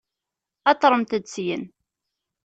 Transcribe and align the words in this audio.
Aṭremt-d 0.71 1.25
syin! 1.33 1.63